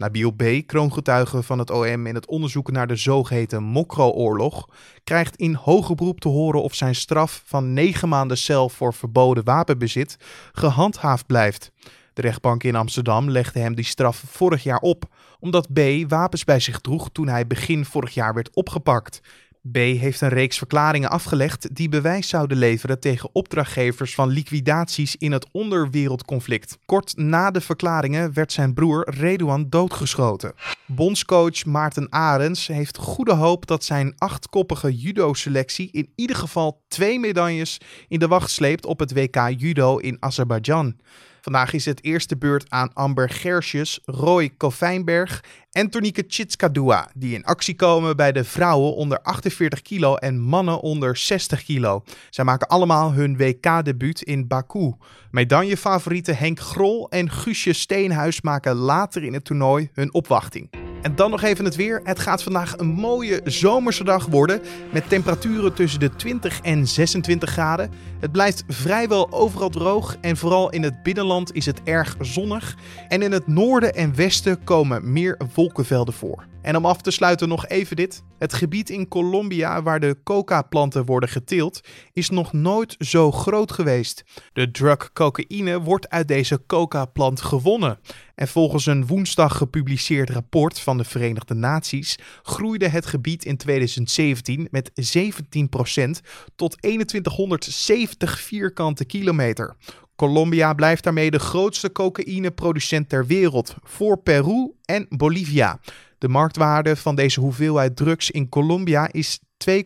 Nabil 0.00 0.30
B., 0.30 0.66
kroongetuige 0.66 1.42
van 1.42 1.58
het 1.58 1.70
OM 1.70 2.06
in 2.06 2.14
het 2.14 2.26
onderzoek 2.26 2.70
naar 2.70 2.86
de 2.86 2.96
zogeheten 2.96 3.62
Mokro-oorlog, 3.62 4.68
krijgt 5.04 5.36
in 5.36 5.54
hoger 5.54 5.94
beroep 5.94 6.20
te 6.20 6.28
horen 6.28 6.62
of 6.62 6.74
zijn 6.74 6.94
straf 6.94 7.42
van 7.46 7.72
negen 7.72 8.08
maanden 8.08 8.36
cel 8.36 8.68
voor 8.68 8.94
verboden 8.94 9.44
wapenbezit 9.44 10.16
gehandhaafd 10.52 11.26
blijft. 11.26 11.72
De 12.12 12.22
rechtbank 12.22 12.64
in 12.64 12.76
Amsterdam 12.76 13.30
legde 13.30 13.58
hem 13.58 13.74
die 13.74 13.84
straf 13.84 14.22
vorig 14.26 14.62
jaar 14.62 14.80
op, 14.80 15.04
omdat 15.38 15.72
B. 15.72 15.80
wapens 16.08 16.44
bij 16.44 16.60
zich 16.60 16.80
droeg 16.80 17.10
toen 17.12 17.28
hij 17.28 17.46
begin 17.46 17.84
vorig 17.84 18.14
jaar 18.14 18.34
werd 18.34 18.54
opgepakt. 18.54 19.20
B 19.62 19.76
heeft 19.76 20.20
een 20.20 20.28
reeks 20.28 20.58
verklaringen 20.58 21.10
afgelegd 21.10 21.74
die 21.74 21.88
bewijs 21.88 22.28
zouden 22.28 22.58
leveren 22.58 23.00
tegen 23.00 23.30
opdrachtgevers 23.32 24.14
van 24.14 24.28
liquidaties 24.28 25.16
in 25.16 25.32
het 25.32 25.46
onderwereldconflict. 25.52 26.78
Kort 26.86 27.16
na 27.16 27.50
de 27.50 27.60
verklaringen 27.60 28.32
werd 28.32 28.52
zijn 28.52 28.74
broer 28.74 29.14
Redouan 29.14 29.66
doodgeschoten. 29.68 30.54
Bondscoach 30.86 31.64
Maarten 31.64 32.12
Arends 32.12 32.66
heeft 32.66 32.96
goede 32.96 33.34
hoop 33.34 33.66
dat 33.66 33.84
zijn 33.84 34.14
achtkoppige 34.18 34.96
judo-selectie 34.96 35.88
in 35.92 36.12
ieder 36.14 36.36
geval 36.36 36.82
twee 36.88 37.18
medailles 37.18 37.80
in 38.08 38.18
de 38.18 38.28
wacht 38.28 38.50
sleept 38.50 38.86
op 38.86 38.98
het 38.98 39.12
WK 39.12 39.54
Judo 39.56 39.96
in 39.96 40.16
Azerbeidzjan. 40.20 40.96
Vandaag 41.40 41.72
is 41.72 41.84
het 41.84 42.04
eerste 42.04 42.36
beurt 42.36 42.70
aan 42.70 42.92
Amber 42.92 43.30
Gersjes, 43.30 44.00
Roy 44.04 44.50
Kovijnberg 44.56 45.44
en 45.72 45.90
Tonieke 45.90 46.24
Chitskadua, 46.26 47.10
die 47.14 47.34
in 47.34 47.44
actie 47.44 47.76
komen 47.76 48.16
bij 48.16 48.32
de 48.32 48.44
vrouwen 48.44 48.94
onder 48.94 49.22
48 49.22 49.82
kilo 49.82 50.14
en 50.14 50.40
mannen 50.40 50.80
onder 50.80 51.16
60 51.16 51.64
kilo. 51.64 52.04
Zij 52.30 52.44
maken 52.44 52.68
allemaal 52.68 53.12
hun 53.12 53.36
WK-debuut 53.36 54.22
in 54.22 54.46
Baku. 54.46 54.92
Medaillefavorieten 55.30 56.36
Henk 56.36 56.60
Grol 56.60 57.08
en 57.08 57.30
Guusje 57.30 57.72
Steenhuis 57.72 58.40
maken 58.40 58.74
later 58.74 59.22
in 59.24 59.32
het 59.32 59.44
toernooi 59.44 59.90
hun 59.92 60.14
opwachting. 60.14 60.79
En 61.02 61.14
dan 61.14 61.30
nog 61.30 61.42
even 61.42 61.64
het 61.64 61.76
weer. 61.76 62.00
Het 62.04 62.18
gaat 62.18 62.42
vandaag 62.42 62.78
een 62.78 62.86
mooie 62.86 63.40
zomerse 63.44 64.04
dag 64.04 64.26
worden. 64.26 64.60
Met 64.92 65.08
temperaturen 65.08 65.74
tussen 65.74 66.00
de 66.00 66.16
20 66.16 66.60
en 66.60 66.88
26 66.88 67.50
graden. 67.50 67.90
Het 68.20 68.32
blijft 68.32 68.64
vrijwel 68.68 69.32
overal 69.32 69.70
droog. 69.70 70.16
En 70.20 70.36
vooral 70.36 70.70
in 70.70 70.82
het 70.82 71.02
binnenland 71.02 71.54
is 71.54 71.66
het 71.66 71.82
erg 71.84 72.16
zonnig. 72.20 72.76
En 73.08 73.22
in 73.22 73.32
het 73.32 73.46
noorden 73.46 73.94
en 73.94 74.14
westen 74.14 74.64
komen 74.64 75.12
meer 75.12 75.36
wolkenvelden 75.54 76.14
voor. 76.14 76.49
En 76.62 76.76
om 76.76 76.86
af 76.86 77.00
te 77.00 77.10
sluiten 77.10 77.48
nog 77.48 77.66
even 77.66 77.96
dit. 77.96 78.22
Het 78.38 78.52
gebied 78.52 78.90
in 78.90 79.08
Colombia 79.08 79.82
waar 79.82 80.00
de 80.00 80.16
coca-planten 80.24 81.04
worden 81.04 81.28
geteeld 81.28 81.80
is 82.12 82.30
nog 82.30 82.52
nooit 82.52 82.94
zo 82.98 83.32
groot 83.32 83.72
geweest. 83.72 84.24
De 84.52 84.70
drug 84.70 85.12
cocaïne 85.12 85.80
wordt 85.80 86.08
uit 86.08 86.28
deze 86.28 86.62
coca-plant 86.66 87.40
gewonnen. 87.40 87.98
En 88.34 88.48
volgens 88.48 88.86
een 88.86 89.06
woensdag 89.06 89.56
gepubliceerd 89.56 90.30
rapport 90.30 90.80
van 90.80 90.96
de 90.96 91.04
Verenigde 91.04 91.54
Naties 91.54 92.18
groeide 92.42 92.88
het 92.88 93.06
gebied 93.06 93.44
in 93.44 93.56
2017 93.56 94.68
met 94.70 94.90
17% 95.16 96.10
tot 96.56 96.82
2170 96.82 98.40
vierkante 98.40 99.04
kilometer. 99.04 99.76
Colombia 100.16 100.74
blijft 100.74 101.04
daarmee 101.04 101.30
de 101.30 101.38
grootste 101.38 101.92
cocaïneproducent 101.92 103.08
ter 103.08 103.26
wereld, 103.26 103.74
voor 103.82 104.18
Peru 104.22 104.72
en 104.84 105.06
Bolivia. 105.08 105.80
De 106.20 106.28
marktwaarde 106.28 106.96
van 106.96 107.14
deze 107.14 107.40
hoeveelheid 107.40 107.96
drugs 107.96 108.30
in 108.30 108.48
Colombia 108.48 109.08
is 109.12 109.40
2,3 109.68 109.76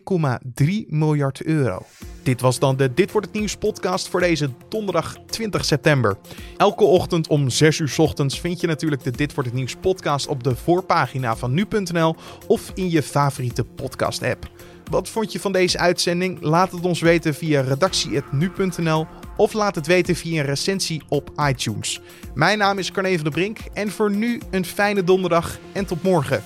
miljard 0.87 1.43
euro. 1.43 1.81
Dit 2.23 2.41
was 2.41 2.59
dan 2.59 2.77
de 2.77 2.93
Dit 2.93 3.11
wordt 3.11 3.27
het 3.27 3.35
nieuws 3.35 3.55
podcast 3.55 4.07
voor 4.07 4.19
deze 4.19 4.49
donderdag 4.69 5.17
20 5.25 5.65
september. 5.65 6.17
Elke 6.57 6.83
ochtend 6.83 7.27
om 7.27 7.49
6 7.49 7.79
uur 7.79 7.93
ochtends 7.97 8.39
vind 8.39 8.59
je 8.59 8.67
natuurlijk 8.67 9.03
de 9.03 9.11
Dit 9.11 9.33
wordt 9.33 9.49
het 9.49 9.57
nieuws 9.57 9.75
podcast 9.75 10.27
op 10.27 10.43
de 10.43 10.55
voorpagina 10.55 11.35
van 11.35 11.53
nu.nl 11.53 12.15
of 12.47 12.71
in 12.73 12.89
je 12.89 13.03
favoriete 13.03 13.63
podcast 13.63 14.23
app. 14.23 14.49
Wat 14.89 15.09
vond 15.09 15.31
je 15.31 15.39
van 15.39 15.51
deze 15.51 15.77
uitzending? 15.77 16.41
Laat 16.41 16.71
het 16.71 16.85
ons 16.85 17.01
weten 17.01 17.35
via 17.35 17.61
redactie.nu.nl 17.61 19.07
of 19.37 19.53
laat 19.53 19.75
het 19.75 19.87
weten 19.87 20.15
via 20.15 20.39
een 20.39 20.45
recensie 20.45 21.01
op 21.09 21.31
iTunes. 21.49 22.01
Mijn 22.33 22.57
naam 22.57 22.77
is 22.77 22.91
Carne 22.91 23.13
van 23.13 23.23
der 23.23 23.31
Brink 23.31 23.57
en 23.73 23.91
voor 23.91 24.11
nu 24.11 24.41
een 24.51 24.65
fijne 24.65 25.03
donderdag 25.03 25.57
en 25.71 25.85
tot 25.85 26.03
morgen. 26.03 26.43